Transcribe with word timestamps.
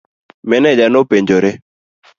Maneja 0.53 0.87
nopenjore. 0.89 1.51